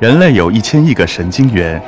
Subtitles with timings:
[0.00, 1.82] 人类有一千亿个神经元，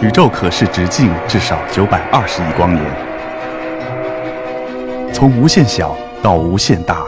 [0.00, 2.82] 宇宙可视直径至少九百二十亿光年。
[5.12, 7.04] 从无限小到无限大，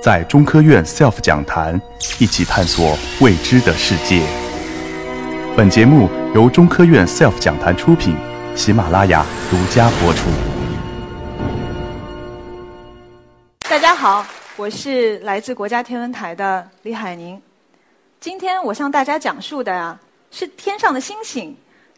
[0.00, 1.80] 在中科院 SELF 讲坛
[2.20, 4.22] 一起探索未知的世界。
[5.56, 8.14] 本节目由中科院 SELF 讲坛出品，
[8.54, 10.28] 喜马拉雅独家播出。
[13.68, 14.24] 大家好，
[14.54, 17.42] 我是来自国家天文台的李海宁。
[18.24, 21.54] 今天我向大家讲述的呀，是天上的星星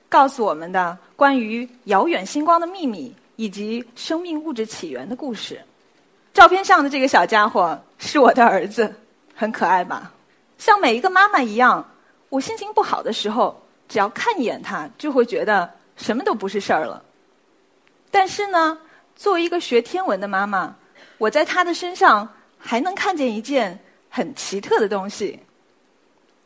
[0.09, 5.63] 告诉我们的关于遥远星光的秘密以及生命物质起源的故事。
[6.35, 8.93] 照片上的这个小家伙是我的儿子，
[9.37, 10.13] 很可爱吧？
[10.59, 11.89] 像每一个妈妈一样，
[12.29, 17.01] 我心情不好的时候，只要看一眼他，就会觉得什么都不是事儿了。
[18.11, 18.77] 但是呢，
[19.15, 20.75] 作为一个学天文的妈妈，
[21.19, 23.79] 我在他的身上还能看见一件
[24.11, 25.39] 很奇特的东西。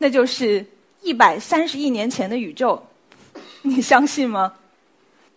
[0.01, 0.65] 那就是
[1.03, 2.83] 一百三十亿年前的宇宙，
[3.61, 4.51] 你相信吗？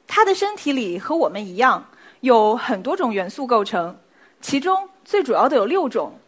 [0.07, 1.87] 它的身体里和我们一样，
[2.21, 3.95] 有很多种元素构成，
[4.41, 6.19] 其中最主要的有六种，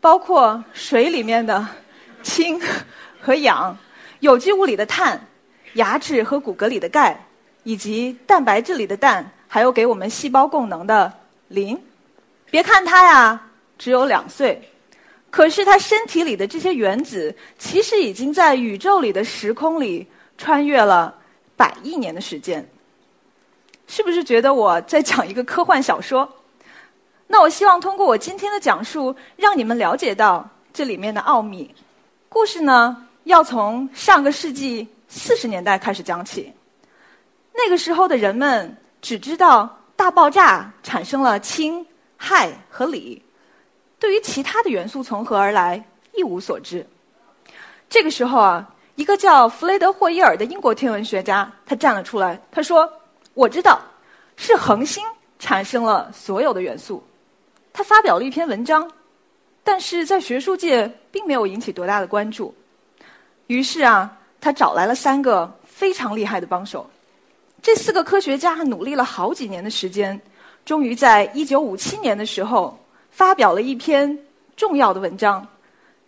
[0.00, 1.66] 包括水里面的
[2.22, 2.60] 氢
[3.20, 3.76] 和氧，
[4.20, 5.20] 有机物里的碳，
[5.74, 7.26] 牙齿和骨骼里的钙，
[7.64, 11.12] 以及蛋白质里的氮，还有给我们细胞供能的
[11.48, 11.76] 磷。
[12.52, 14.62] 别看它呀，只有两岁。
[15.30, 20.06] 可是，他身体里的这些原子，其实已经在宇宙里的时空里
[20.36, 21.14] 穿越了
[21.56, 22.68] 百亿年的时间。
[23.86, 26.28] 是不是觉得我在讲一个科幻小说？
[27.28, 31.72] 那我希望通过我今天的讲述，让你们了解到这里面的奥秘。
[32.28, 36.52] 故事呢，要从上个世纪四十年代开始讲起。
[37.52, 41.86] 那个时候的人们只知道大爆炸产生了氢、
[42.18, 43.22] 氦和锂。
[44.00, 45.84] 对于其他的元素从何而来
[46.14, 46.84] 一无所知。
[47.88, 52.90] 这个时候啊，一个叫弗雷德霍伊尔的英国天文学家，他站了出来，他说
[53.34, 53.78] ：“我知道，
[54.36, 55.04] 是恒星
[55.38, 57.04] 产生了所有的元素。”
[57.74, 58.90] 他发表了一篇文章，
[59.62, 62.54] 但是在学术界并没有引起多大的关注。
[63.48, 66.88] 于是啊，他找来了三个非常厉害的帮手。
[67.60, 70.18] 这四个科学家努力了好几年的时间，
[70.64, 72.79] 终于在一九五七年的时候。
[73.10, 74.18] 发表了一篇
[74.56, 75.46] 重要的文章，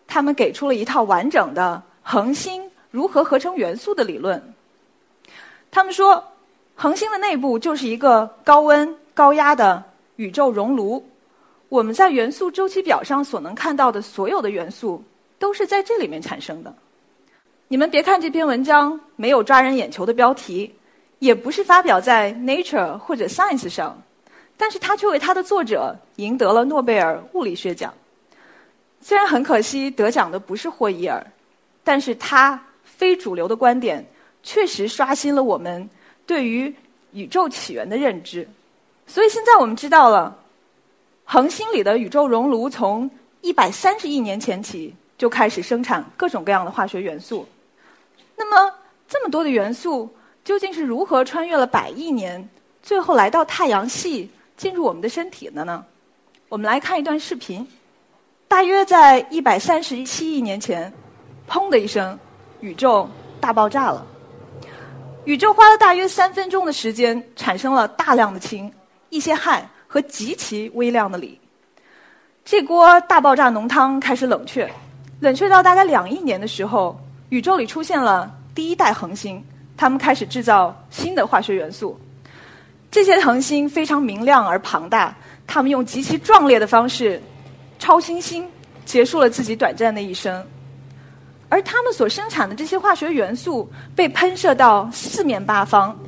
[0.06, 4.42] 他们给出了一套完整的恒星如何合成元素的理论。
[5.70, 6.22] 他们说，
[6.74, 9.82] 恒星的内部就是一个高温高压的
[10.16, 11.04] 宇宙熔炉，
[11.68, 15.02] 我们在元素周期表上所能看到的所有的元素
[15.38, 16.74] 都是在这里面产生的。
[17.68, 20.74] 你们别看这篇文章没有抓人眼球的标题，
[21.20, 24.02] 也不是发表在 Nature 或者 Science 上。
[24.62, 27.92] 但是他却为他的作者赢得了诺贝尔物理学奖。
[29.00, 31.20] 虽然很可惜得奖的不是霍伊尔，
[31.82, 34.06] 但是他非主流的观点
[34.44, 35.90] 确实刷新了我们
[36.24, 36.72] 对于
[37.10, 38.48] 宇宙起源的认知。
[39.04, 40.38] 所以现在我们知道了，
[41.24, 47.44] 恒星里的宇宙熔炉从一百三十亿年前起就开始生产各种各样的化学元素。
[48.36, 48.72] 那么
[49.08, 50.08] 这么多的元素
[50.44, 52.48] 究竟是如何穿越了百亿年，
[52.80, 54.30] 最后来到太阳系？
[54.56, 55.84] 进入我们的身体的呢？
[56.48, 57.66] 我们来看一段视频。
[58.46, 60.92] 大约在一百三十七亿年前，
[61.48, 62.18] 砰的一声，
[62.60, 63.08] 宇宙
[63.40, 64.06] 大爆炸了。
[65.24, 68.70] 宇宙花了大约三分钟的时间，产生了大量的氢、
[69.08, 71.40] 一些氦和极其微量的锂。
[72.44, 74.70] 这锅大爆炸浓汤开始冷却，
[75.20, 76.98] 冷却到大概两亿年的时候，
[77.30, 79.42] 宇宙里出现了第一代恒星，
[79.76, 81.98] 它们开始制造新的化学元素。
[82.92, 85.16] 这些恒星非常明亮而庞大，
[85.46, 87.18] 它们用极其壮烈的方式，
[87.78, 88.46] 超新星
[88.84, 90.46] 结束了自己短暂的一生，
[91.48, 93.66] 而它们所生产的这些化学元素
[93.96, 95.98] 被喷射到四面八方，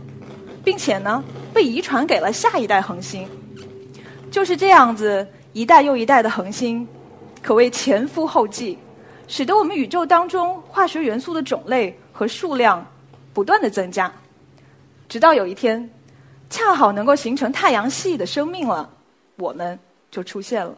[0.63, 1.25] 并且呢，
[1.55, 3.27] 被遗传给了下一代恒星。
[4.31, 6.87] 就是这样子，一代又一代的恒星，
[7.41, 8.79] 可谓前赴后继，
[9.27, 12.87] 使得我们宇宙当中化学元素的种类和数量
[13.33, 14.13] 不断的增加，
[15.09, 15.89] 直到有一天。
[16.55, 18.89] 恰好能够形成太阳系的生命了，
[19.35, 19.77] 我们
[20.09, 20.73] 就出现了。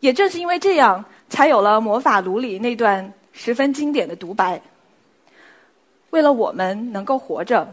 [0.00, 4.60] 也正是因为这样，才有了魔法炉里那段十分经典的独白：
[6.10, 7.66] 为了我们能够活着，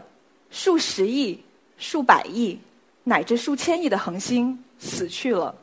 [0.50, 1.38] 数十亿、
[1.76, 2.58] 数百亿
[3.04, 5.54] 乃至数千亿的恒星死去了。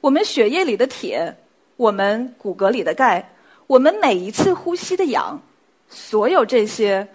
[0.00, 1.32] 我们血液里的铁，
[1.76, 3.24] 我们骨骼里的钙，
[3.68, 5.40] 我们每一次呼吸的氧，
[5.88, 7.06] 所有这些，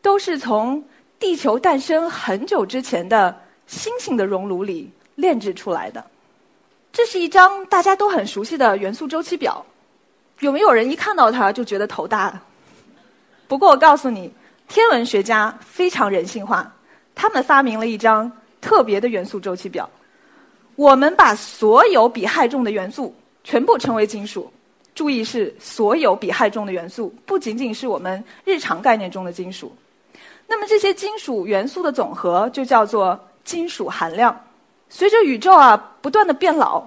[0.00, 0.80] 都是从。
[1.22, 6.04] 地球诞生很久之前的星星的熔炉里炼制出来的，
[6.92, 9.64] 这是一张大家都很熟悉的元素周期表。
[10.40, 12.36] 有没有人一看到它就觉得头大？
[13.46, 14.32] 不过我告诉你，
[14.66, 16.68] 天文学家非常人性化，
[17.14, 18.30] 他们发明了一张
[18.60, 19.88] 特别的元素周期表。
[20.74, 23.14] 我们把所有比氦重的元素
[23.44, 24.52] 全部称为金属。
[24.92, 29.72] 注意是所有比氦重的元素，不仅仅是我们日常概念中的金属。
[30.46, 34.38] 那么这些金属元素的总和就叫做金属含量。
[34.88, 36.82] 随着宇宙啊不断的变老，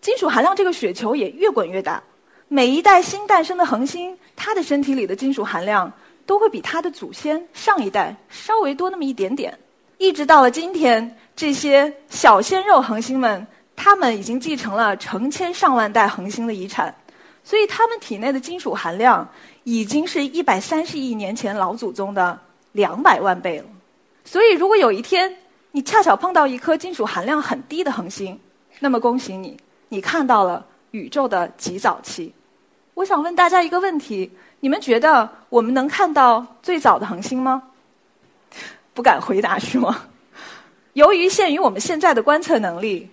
[0.00, 2.02] 金属含量这个雪球也越滚越大。
[2.48, 5.90] 每一代新诞生的恒星，它的身体里的金属含量
[6.26, 9.56] 都会比它的祖先上一代稍微多那么一点点。
[9.98, 13.46] 一直到了今天，这些小鲜肉恒星们，
[13.76, 16.94] 它们已经继承了成千上万代恒星的遗产。
[17.42, 19.26] 所以，它们体内的金属含量
[19.62, 22.38] 已经是一百三十亿年前老祖宗的
[22.74, 23.64] 两百万倍了。
[24.24, 25.34] 所以，如果有一天
[25.72, 28.38] 你恰巧碰到一颗金属含量很低的恒星，
[28.78, 29.56] 那么恭喜你，
[29.88, 32.32] 你看到了宇宙的极早期。
[32.92, 34.30] 我想问大家一个问题：
[34.60, 37.62] 你们觉得我们能看到最早的恒星吗？
[38.92, 40.06] 不敢回答是吗？
[40.92, 43.08] 由于限于我们现在的观测能力，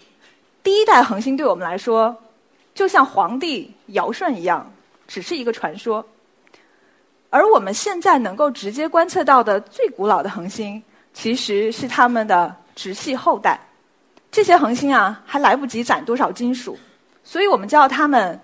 [0.62, 2.16] 第一代恒星对我们来说。
[2.74, 4.72] 就像皇帝尧舜一样，
[5.06, 6.06] 只是一个传说。
[7.32, 10.84] 而我们现在能够直接观测到的最古老的恒星，
[11.14, 13.58] 其实是它们的直系后代。
[14.30, 16.78] 这些恒星啊，还来不及攒多少金属，
[17.24, 18.38] 所以我们叫它们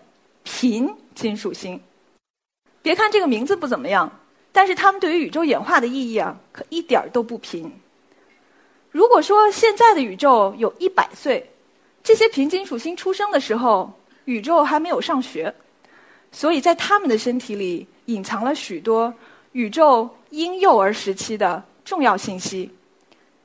[0.44, 1.80] 贫金属星。
[2.82, 4.10] 别看这个名字不怎么样，
[4.54, 7.70] 但是它们对于宇宙演化的意义啊，可一点儿都不贫。
[8.90, 11.46] 如果说现在的宇宙有一百岁，
[12.02, 13.92] 这些贫金属星出生的时候，
[14.24, 15.54] 宇宙还没有上学，
[16.32, 19.14] 所以在他们的身体里隐藏了许多
[19.54, 22.70] 宇宙婴幼儿时期的重要信息。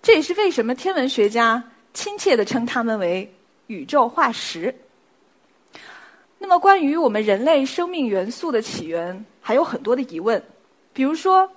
[0.01, 1.63] 这也是为什么天文学家
[1.95, 3.33] 亲切地称它们为
[3.69, 4.75] 宇宙化石。
[6.39, 10.43] 那么，关于我们人类生命元素的起源，还有很多的疑问。
[10.93, 11.49] 比如说，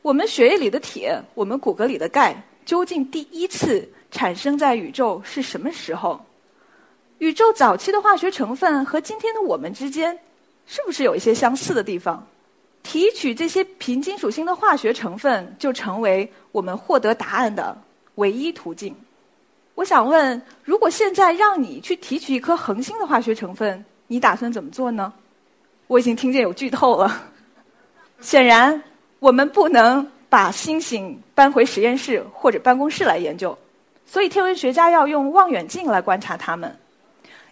[0.00, 6.18] 我们血液里的铁，我们骨骼里的钙，究竟第一次产生在宇宙是什么时候？
[7.18, 10.18] 宇宙早期的化学成分和今天的我们之间，
[10.66, 12.26] 是不是有一些相似的地方？
[12.82, 17.76] 提取这些贫金属星的化学成分，就成为我们获得答案的
[18.16, 18.94] 唯一途径。
[19.74, 25.12] 我想问：如果现在让你去提取一颗恒星的化学成分，你打算怎么做呢？
[25.86, 27.22] 我已经听见有剧透了。
[28.20, 28.82] 显然，
[29.18, 33.56] 我们不能把星星搬回实验室或者办公室来研究，
[34.04, 36.76] 所以天文学家要用望远镜来观察它们。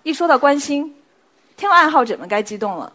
[0.02, 0.94] 一说到观星，
[1.56, 2.92] 天文爱好者们该激动了。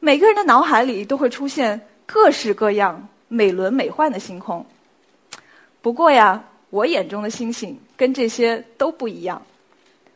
[0.00, 4.64] 每个人的脑海里都会出现各式各样、美轮美奂的星空。
[5.80, 9.40] 不过呀，我眼中的星星跟这些都不一样。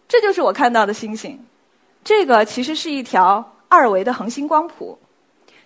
[0.09, 1.39] 这就是我看到的星星。
[2.03, 4.99] 这个其实是一条二维的恒星光谱。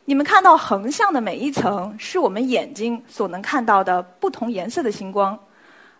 [0.04, 5.38] 你们看到横向的每一层，是我们眼睛所能看到的不同颜色的星光，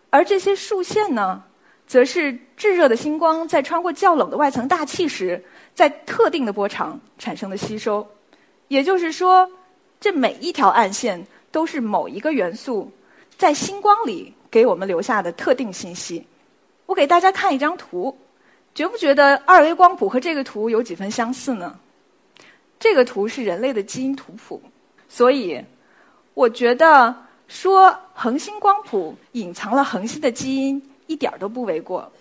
[0.09, 1.43] 而这些竖线呢？
[1.87, 5.43] 则是炙热的星光在穿过较冷的外层大气时，
[5.75, 8.07] 在特定的波长产生的吸收。
[8.69, 9.47] 也就是说，
[9.99, 12.91] 这每一条暗线都是某一个元素
[13.37, 16.25] 在星光里给我们留下的特定信息。
[16.87, 18.17] 我给大家看一张图，
[18.73, 21.77] 觉不觉得二维光谱和这个图有几分相似呢？
[22.79, 24.59] 这个图是人类的基因图谱，
[25.07, 25.63] 所以
[26.33, 27.15] 我觉得
[27.47, 30.81] 说恒星光谱隐藏了恒星的基因。
[31.07, 32.11] 一点都不为过。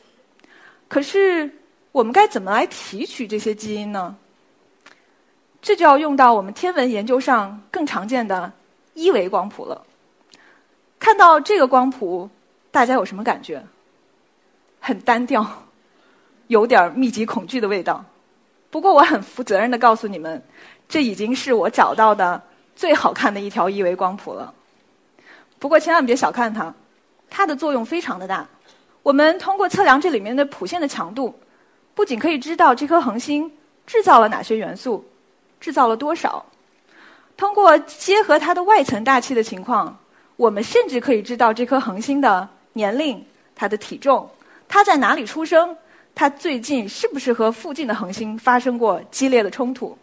[0.88, 1.50] 可是，
[1.94, 4.16] 我们该怎么来提取这些基因呢？
[5.62, 8.52] 这就要用到我们天文研究上更常见的
[8.94, 9.80] 一维光谱了。
[10.98, 12.28] 看到这个光谱，
[12.72, 13.62] 大家有什么感觉？
[14.80, 15.46] 很单调，
[16.48, 18.04] 有点密集恐惧的味道。
[18.72, 20.42] 不过，我很负责任的告诉你们，
[20.88, 22.42] 这已经是我找到的
[22.74, 24.52] 最好看的一条一维光谱了。
[25.60, 26.74] 不过，千万别小看它，
[27.30, 28.44] 它的作用非常的大。
[29.04, 31.38] 我们通过测量这里面的谱线的强度，
[31.94, 33.50] 不仅可以知道这颗恒星
[33.86, 35.04] 制造了哪些元素，
[35.60, 36.44] 制造了多少。
[37.36, 39.96] 通过结合它的外层大气的情况，
[40.36, 43.24] 我们甚至可以知道这颗恒星的年龄、
[43.54, 44.28] 它的体重、
[44.68, 45.76] 它在哪里出生、
[46.14, 49.96] 它最近是不是和附近的恒星发生过激烈的冲突。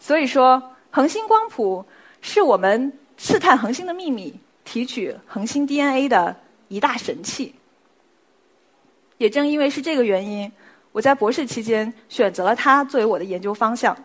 [0.00, 1.84] 所以说，恒星光谱
[2.20, 6.36] 是我们刺探恒星的秘密、提取恒星 DNA 的
[6.68, 7.54] 一大神器。
[9.18, 10.50] 也正因为是这个原因，
[10.92, 13.96] 我在博士期间选择了它作为我的研究方向。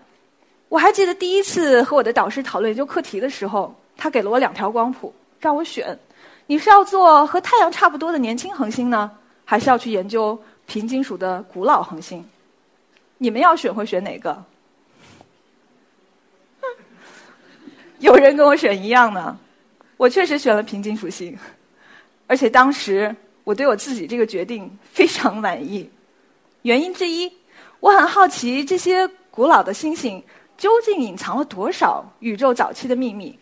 [0.70, 5.98] 我还记得第一次和我的导师讨论研究课题的时候，他给了我两条光谱，让我选：
[6.46, 9.10] 你是要做和太阳差不多的年轻恒星呢，
[9.46, 12.26] 还是要去研究贫金属的古老恒星？
[13.18, 14.44] 你们要选会选哪个？
[18.00, 19.38] 有人跟我选一样呢。
[19.96, 21.36] 我确实选了平金属星，
[22.28, 25.90] 而且当时我对我自己这个决定非常满意。
[26.68, 27.32] 原因之一，
[27.80, 30.22] 我很好奇这些古老的星星
[30.58, 33.40] 究竟隐藏了多少宇宙早期的秘密。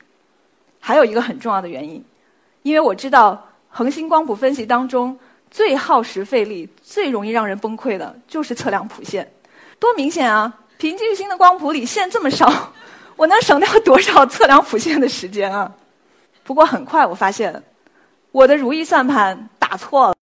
[0.80, 2.06] 还有一个很重要的原因，
[2.62, 5.18] 因为我知道恒星光谱分析当中
[5.50, 9.28] 最耗时费力、最容易让人崩溃的就是测量谱线。
[9.80, 10.60] 多明显啊！
[10.78, 12.72] 平均星的光谱里线这么少，
[13.18, 15.72] 我能省掉多少测量谱线的时间啊？
[16.44, 17.64] 不过很快我发现，
[18.32, 20.14] 我的如意算盘打错了。